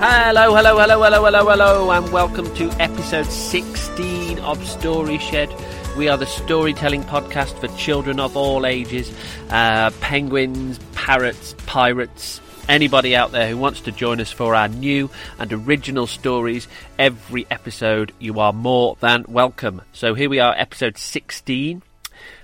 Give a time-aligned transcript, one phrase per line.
[0.00, 5.52] Hello, hello, hello, hello, hello, hello, and welcome to episode 16 of Story Shed.
[5.96, 9.12] We are the storytelling podcast for children of all ages
[9.50, 15.10] uh, penguins, parrots, pirates, anybody out there who wants to join us for our new
[15.40, 18.12] and original stories every episode.
[18.20, 19.82] You are more than welcome.
[19.92, 21.82] So here we are, episode 16.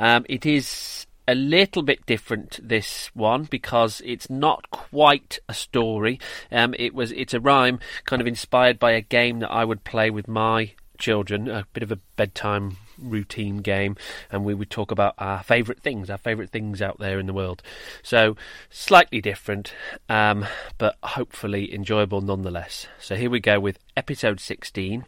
[0.00, 6.20] Um, it is a little bit different this one because it's not quite a story.
[6.52, 9.84] Um, it was it's a rhyme kind of inspired by a game that I would
[9.84, 13.96] play with my children, a bit of a bedtime routine game,
[14.32, 17.34] and we would talk about our favourite things, our favourite things out there in the
[17.34, 17.62] world.
[18.02, 18.36] So
[18.70, 19.74] slightly different,
[20.08, 20.46] um,
[20.78, 22.86] but hopefully enjoyable nonetheless.
[22.98, 25.04] So here we go with episode sixteen.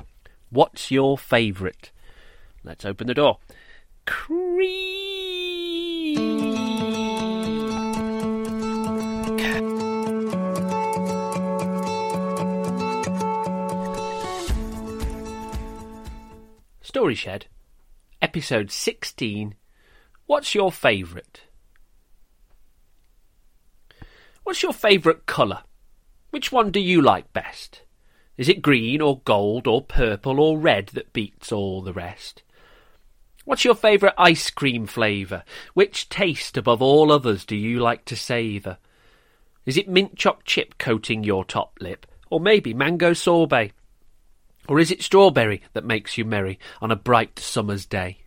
[0.51, 1.91] What's your favourite?
[2.65, 3.39] Let's open the door.
[4.05, 5.08] Creep.
[16.89, 17.45] Story Shed,
[18.23, 19.55] episode 16.
[20.25, 21.43] What's your favourite?
[24.43, 25.65] What's your favourite colour?
[26.31, 27.83] Which one do you like best?
[28.39, 32.43] Is it green or gold or purple or red that beats all the rest?
[33.45, 35.45] What's your favourite ice cream flavour?
[35.75, 38.79] Which taste above all others do you like to savour?
[39.67, 42.07] Is it mint choc chip coating your top lip?
[42.31, 43.73] Or maybe mango sorbet?
[44.69, 48.19] Or is it strawberry that makes you merry on a bright summer's day?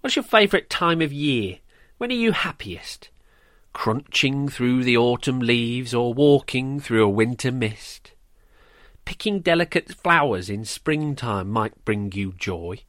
[0.00, 1.60] What's your favourite time of year?
[1.98, 3.10] When are you happiest?
[3.72, 8.12] Crunching through the autumn leaves or walking through a winter mist?
[9.04, 12.80] Picking delicate flowers in springtime might bring you joy,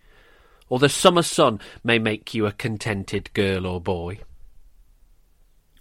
[0.69, 4.19] or the summer sun may make you a contented girl or boy.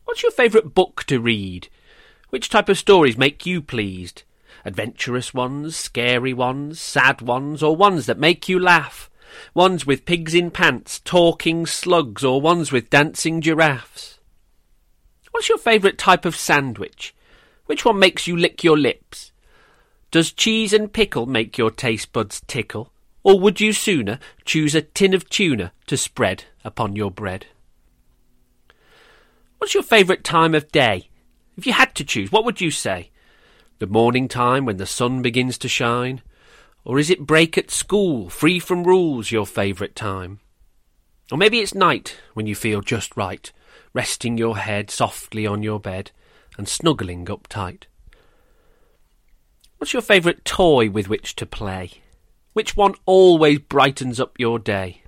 [0.05, 1.69] What's your favourite book to read?
[2.29, 4.25] Which type of stories make you pleased?
[4.67, 9.09] Adventurous ones, scary ones, sad ones, or ones that make you laugh,
[9.55, 14.19] ones with pigs in pants, talking slugs, or ones with dancing giraffes.
[15.31, 17.15] What's your favourite type of sandwich?
[17.67, 19.33] Which one makes you lick your lips?
[20.11, 22.93] Does cheese and pickle make your taste buds tickle?
[23.23, 27.47] Or would you sooner choose a tin of tuna to spread upon your bread?
[29.59, 31.11] What's your favourite time of day?
[31.57, 33.11] If you had to choose, what would you say?
[33.79, 36.23] The morning time when the sun begins to shine?
[36.85, 40.41] Or is it break at school, free from rules, your favourite time?
[41.31, 43.53] Or maybe it's night when you feel just right,
[43.93, 46.11] resting your head softly on your bed
[46.57, 47.87] and snuggling up tight.
[49.77, 51.91] What's your favourite toy with which to play?
[52.55, 55.03] Which one always brightens up your day?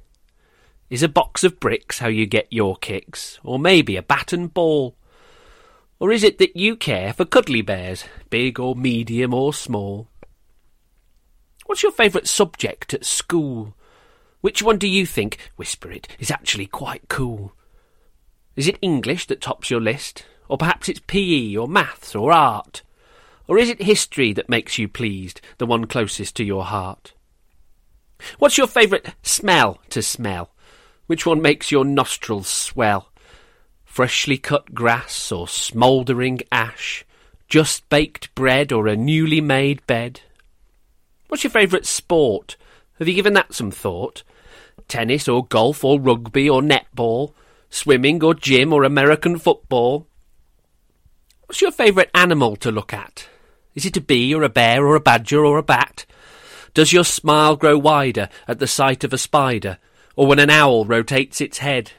[0.91, 3.39] Is a box of bricks how you get your kicks?
[3.43, 4.95] Or maybe a bat and ball?
[6.01, 10.09] Or is it that you care for cuddly bears, big or medium or small?
[11.67, 13.75] What's your favourite subject at school?
[14.41, 17.53] Which one do you think, whisper it, is actually quite cool?
[18.55, 20.25] Is it English that tops your list?
[20.49, 22.83] Or perhaps it's PE or maths or art?
[23.49, 27.13] Or is it history that makes you pleased, the one closest to your heart?
[28.39, 30.51] What's your favourite smell to smell?
[31.07, 33.11] Which one makes your nostrils swell?
[33.99, 37.05] Freshly cut grass or smouldering ash,
[37.49, 40.21] just baked bread or a newly made bed?
[41.27, 42.57] What's your favourite sport?
[43.01, 44.23] Have you given that some thought?
[44.87, 47.33] Tennis or golf or rugby or netball?
[47.71, 50.07] Swimming or gym or American football?
[51.47, 53.29] What's your favourite animal to look at?
[53.75, 56.07] Is it a bee or a bear or a badger or a bat?
[56.73, 59.79] Does your smile grow wider at the sight of a spider,
[60.15, 61.95] or when an owl rotates its head?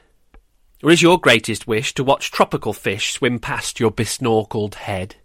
[0.82, 5.16] Or is your greatest wish to watch tropical fish swim past your besnorkeled head?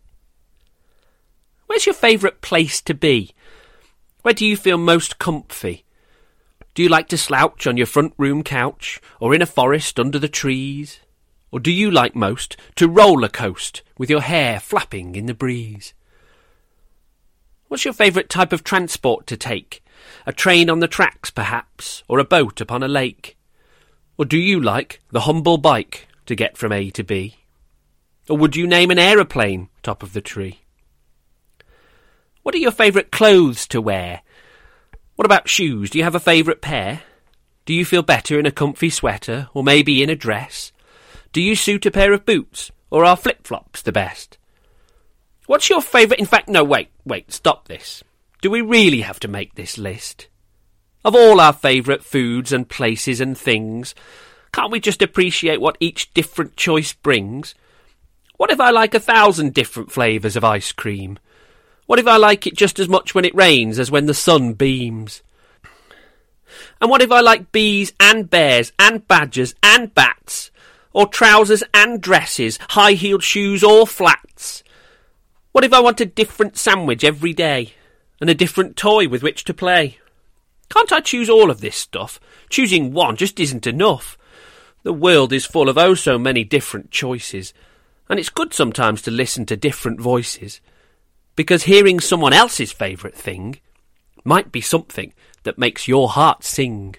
[1.67, 3.33] Where's your favourite place to be?
[4.21, 5.85] Where do you feel most comfy?
[6.73, 10.19] Do you like to slouch on your front room couch, or in a forest under
[10.19, 10.99] the trees?
[11.51, 15.93] Or do you like most to roller coast with your hair flapping in the breeze?
[17.69, 19.81] What's your favourite type of transport to take?
[20.25, 23.37] A train on the tracks, perhaps, or a boat upon a lake?
[24.17, 27.37] Or do you like the humble bike to get from A to B?
[28.29, 30.61] Or would you name an aeroplane top of the tree?
[32.43, 34.21] What are your favourite clothes to wear?
[35.15, 35.89] What about shoes?
[35.89, 37.01] Do you have a favourite pair?
[37.65, 40.71] Do you feel better in a comfy sweater, or maybe in a dress?
[41.33, 44.37] Do you suit a pair of boots, or are flip flops the best?
[45.47, 46.19] What's your favourite?
[46.19, 48.03] In fact, no, wait, wait, stop this.
[48.41, 50.27] Do we really have to make this list?
[51.05, 53.93] Of all our favourite foods and places and things.
[54.51, 57.53] Can't we just appreciate what each different choice brings?
[58.37, 61.19] What if I like a thousand different flavours of ice cream?
[61.85, 64.53] What if I like it just as much when it rains as when the sun
[64.53, 65.21] beams?
[66.81, 70.49] And what if I like bees and bears and badgers and bats?
[70.91, 74.63] Or trousers and dresses, high heeled shoes or flats?
[75.51, 77.75] What if I want a different sandwich every day?
[78.19, 79.99] And a different toy with which to play?
[80.69, 82.19] Can't I choose all of this stuff?
[82.49, 84.17] Choosing one just isn't enough.
[84.83, 87.53] The world is full of oh so many different choices,
[88.07, 90.61] and it's good sometimes to listen to different voices,
[91.35, 93.59] because hearing someone else's favourite thing
[94.23, 95.13] might be something
[95.43, 96.95] that makes your heart sing.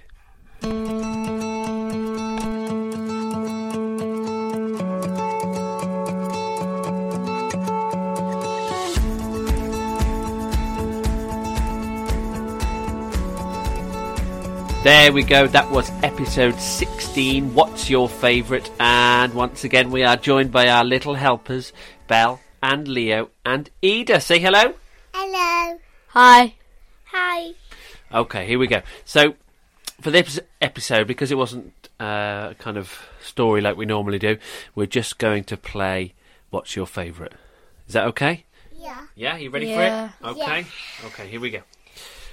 [14.86, 15.48] There we go.
[15.48, 17.54] That was episode 16.
[17.54, 18.70] What's your favourite?
[18.78, 21.72] And once again, we are joined by our little helpers,
[22.06, 24.20] Belle and Leo and Ida.
[24.20, 24.74] Say hello.
[25.12, 25.80] Hello.
[26.10, 26.54] Hi.
[27.06, 27.50] Hi.
[28.14, 28.82] Okay, here we go.
[29.04, 29.34] So,
[30.00, 34.38] for this episode, because it wasn't uh, a kind of story like we normally do,
[34.76, 36.14] we're just going to play
[36.50, 37.32] What's Your Favourite?
[37.88, 38.44] Is that okay?
[38.78, 39.04] Yeah.
[39.16, 40.10] Yeah, you ready Yeah.
[40.20, 40.30] for it?
[40.30, 40.66] Okay.
[41.06, 41.62] Okay, here we go.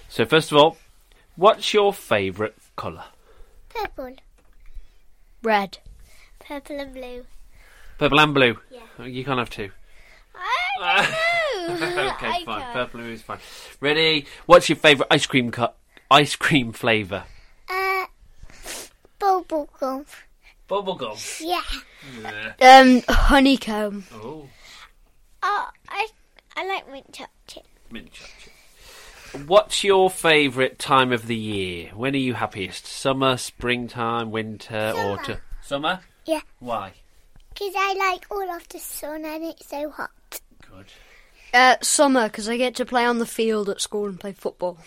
[0.08, 0.78] So, first of all,
[1.36, 3.06] what's your favourite colour?
[3.70, 4.16] Purple.
[5.42, 5.80] Red.
[6.40, 7.26] Purple and blue.
[7.98, 8.58] Purple and blue.
[8.72, 8.80] Yeah.
[9.00, 9.72] Oh, You can't have two.
[10.36, 11.86] I don't know.
[12.16, 12.60] okay, I fine.
[12.62, 12.74] can't.
[12.74, 13.40] Purple and blue is fine.
[13.80, 14.26] Ready?
[14.46, 15.76] What's your favourite ice cream cut?
[16.12, 17.24] Ice cream flavour?
[17.70, 18.06] Uh,
[19.20, 20.06] bubble gum.
[20.70, 21.42] Bubblegum.
[21.42, 22.54] Yeah.
[22.62, 24.06] Um, honeycomb.
[24.14, 24.48] Oh,
[25.46, 26.08] Oh, I
[26.56, 27.66] I like mint chocolate.
[27.92, 28.53] mint chocolate.
[29.48, 31.90] What's your favourite time of the year?
[31.96, 32.86] When are you happiest?
[32.86, 35.12] Summer, springtime, winter, Summer.
[35.12, 35.38] autumn?
[35.62, 36.00] Summer?
[36.26, 36.42] Yeah.
[36.60, 36.94] Why?
[37.50, 40.12] Because I like all of the sun and it's so hot.
[40.70, 40.86] Good.
[41.52, 44.78] Uh, summer, because I get to play on the field at school and play football.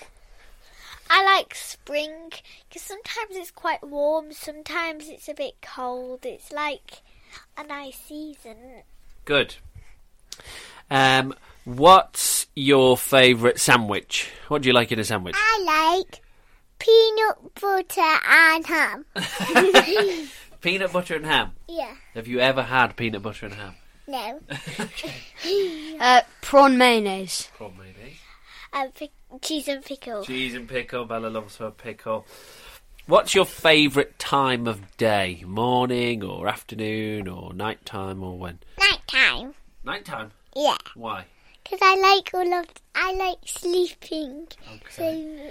[1.10, 2.30] I like spring
[2.68, 6.24] because sometimes it's quite warm, sometimes it's a bit cold.
[6.24, 7.02] It's like
[7.56, 8.82] a nice season.
[9.24, 9.56] Good.
[10.90, 11.34] Um,
[11.66, 14.30] what's your favourite sandwich?
[14.48, 15.34] What do you like in a sandwich?
[15.36, 16.22] I like
[16.78, 19.04] peanut butter and ham.
[20.62, 21.52] Peanut butter and ham.
[21.68, 21.94] yeah.
[22.14, 23.74] Have you ever had peanut butter and ham?
[24.08, 24.40] No.
[25.98, 27.48] Uh, prawn mayonnaise.
[27.56, 28.18] Prawn maybe.
[28.72, 30.24] Um, pic- cheese and pickle.
[30.24, 31.04] Cheese and pickle.
[31.06, 32.26] Bella loves her pickle.
[33.06, 35.42] What's your favourite time of day?
[35.46, 38.58] Morning or afternoon or night time or when?
[38.78, 39.54] Night time.
[39.84, 40.32] Night time.
[40.54, 40.76] Yeah.
[40.94, 41.24] Why?
[41.68, 42.66] Because I like all of.
[42.94, 44.46] I like sleeping.
[44.72, 45.50] Okay.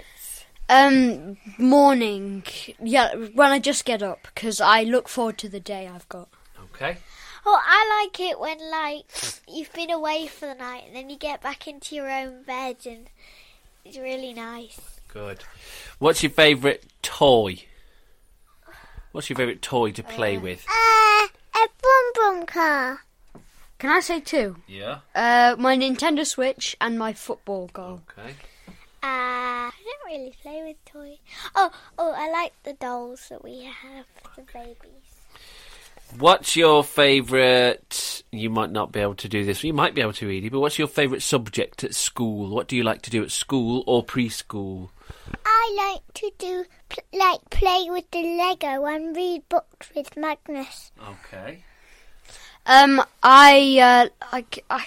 [0.70, 2.42] Um, morning.
[2.82, 6.28] Yeah, when I just get up, because I look forward to the day I've got.
[6.72, 6.96] Okay.
[7.44, 9.04] Oh, I like it when like
[9.46, 12.78] you've been away for the night and then you get back into your own bed
[12.86, 13.08] and
[13.84, 14.80] it's really nice.
[15.08, 15.44] Good.
[15.98, 17.64] What's your favourite toy?
[19.12, 20.66] What's your favourite toy to play with?
[20.68, 23.05] Uh, a bum bum car.
[23.78, 24.56] Can I say two?
[24.66, 25.00] Yeah.
[25.14, 28.00] Uh, my Nintendo Switch and my football goal.
[28.10, 28.30] Okay.
[29.02, 31.18] Uh, I don't really play with toys.
[31.54, 35.06] Oh, oh, I like the dolls that we have, the babies.
[36.18, 38.22] What's your favourite?
[38.32, 39.62] You might not be able to do this.
[39.62, 40.48] You might be able to, Edie.
[40.48, 42.48] But what's your favourite subject at school?
[42.48, 44.90] What do you like to do at school or preschool?
[45.44, 46.64] I like to do
[47.12, 50.92] like play with the Lego and read books with Magnus.
[51.06, 51.64] Okay.
[52.66, 54.86] Um, I, uh, I, I,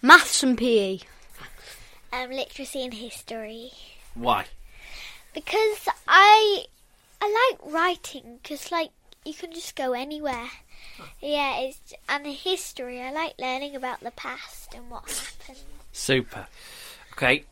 [0.00, 1.00] maths and PE.
[2.12, 3.72] Um, literacy and history.
[4.14, 4.46] Why?
[5.34, 6.66] Because I
[7.20, 8.90] I like writing because like
[9.24, 10.48] you can just go anywhere.
[11.20, 13.00] Yeah, it's and the history.
[13.00, 15.64] I like learning about the past and what happened.
[15.92, 16.46] Super.
[17.12, 17.44] Okay.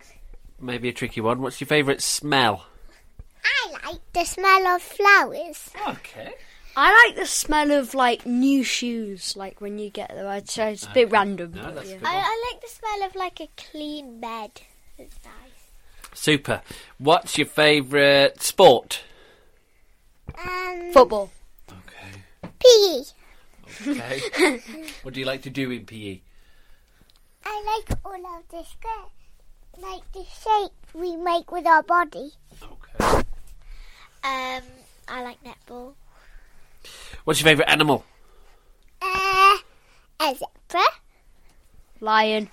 [0.60, 1.40] Maybe a tricky one.
[1.40, 2.66] What's your favourite smell?
[3.44, 5.70] I like the smell of flowers.
[5.88, 6.34] Okay.
[6.76, 10.26] I like the smell of like new shoes, like when you get them.
[10.26, 11.52] I'd say it's a bit random.
[11.52, 11.96] No, but that's yeah.
[11.96, 12.06] good.
[12.06, 14.62] I, I like the smell of like a clean bed.
[14.98, 16.14] It's nice.
[16.14, 16.62] Super.
[16.98, 19.02] What's your favourite sport?
[20.38, 21.30] Um, Football.
[21.70, 22.52] Okay.
[22.58, 23.90] PE.
[23.90, 24.60] Okay.
[25.02, 26.20] what do you like to do in PE?
[27.44, 29.10] I like all of the skirt,
[29.78, 32.32] like the shape we make with our body.
[32.62, 33.22] Okay.
[34.22, 34.62] Um,
[35.08, 35.94] I like netball.
[37.24, 38.04] What's your favourite animal?
[39.02, 39.56] Uh,
[40.20, 40.84] a zebra,
[42.00, 42.48] Lion.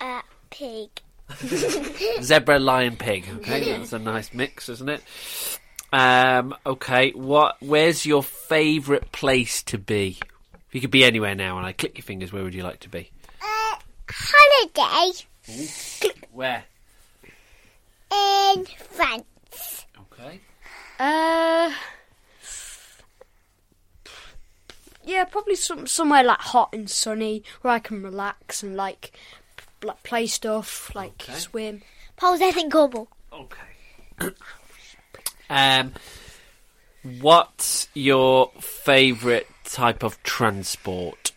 [0.00, 0.90] a pig.
[2.22, 3.24] Zebra, lion, pig.
[3.36, 5.02] Okay, that's a nice mix, isn't it?
[5.92, 7.56] Um, okay, what?
[7.60, 10.18] Where's your favourite place to be?
[10.68, 12.80] If you could be anywhere now, and I click your fingers, where would you like
[12.80, 13.10] to be?
[13.40, 13.76] Uh,
[14.10, 15.18] holiday.
[16.32, 16.64] Where?
[18.12, 19.86] In France.
[20.12, 20.40] Okay.
[20.98, 21.72] Uh,
[25.04, 29.12] yeah, probably some somewhere like hot and sunny where I can relax and like
[29.56, 31.34] p- like play stuff, like Okay.
[31.38, 31.82] swim.
[32.16, 33.08] Poses in Cornwall.
[33.32, 34.30] Okay.
[35.50, 35.92] um,
[37.20, 41.32] what's your favourite type of transport?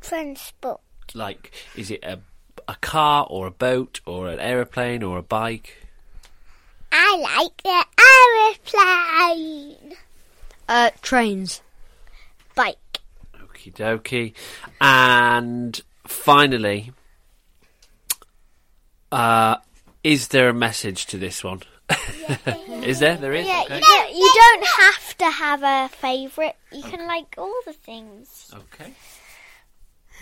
[0.00, 0.80] Transport.
[1.14, 2.20] Like, is it a
[2.68, 5.78] a car or a boat or an aeroplane or a bike?
[6.92, 7.84] I like the
[9.28, 9.94] aeroplane.
[10.68, 11.60] Uh, trains.
[12.54, 13.00] Bike.
[13.36, 14.34] Okie dokie.
[14.80, 16.92] And finally,
[19.10, 19.56] uh,
[20.02, 21.62] is there a message to this one?
[22.82, 23.16] is there?
[23.16, 23.46] There is.
[23.46, 23.76] Yeah, okay.
[23.76, 26.54] you, don't, you don't have to have a favourite.
[26.72, 28.50] You can like all the things.
[28.54, 28.92] Okay.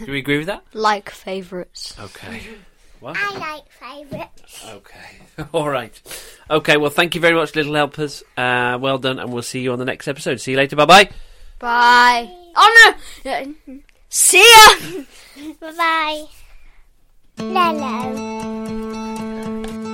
[0.05, 0.65] Do we agree with that?
[0.73, 1.99] Like favourites.
[1.99, 2.43] Okay.
[3.01, 4.67] Well, I like favourites.
[4.69, 5.47] okay.
[5.55, 5.99] All right.
[6.51, 6.77] Okay.
[6.77, 8.23] Well, thank you very much, little helpers.
[8.37, 10.39] Uh, well done, and we'll see you on the next episode.
[10.39, 10.77] See you later.
[10.77, 11.11] Bye bye.
[11.61, 12.25] Bye.
[12.57, 12.93] Oh
[13.25, 13.55] no!
[14.09, 15.05] See ya.
[15.61, 16.27] Bye
[17.37, 19.87] bye.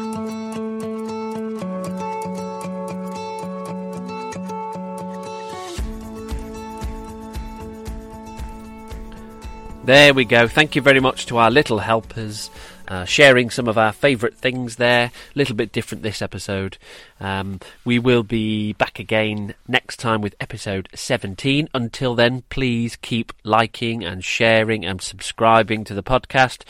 [9.87, 10.49] There we go.
[10.49, 12.51] Thank you very much to our little helpers.
[12.89, 15.07] Uh, sharing some of our favourite things there.
[15.07, 16.77] A little bit different this episode.
[17.21, 21.69] Um, we will be back again next time with episode 17.
[21.73, 26.65] Until then, please keep liking and sharing and subscribing to the podcast.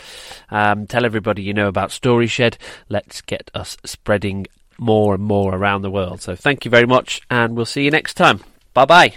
[0.50, 2.58] Um, tell everybody you know about Story Shed.
[2.90, 4.46] Let's get us spreading
[4.76, 6.20] more and more around the world.
[6.20, 8.40] So thank you very much, and we'll see you next time.
[8.74, 9.14] Bye bye.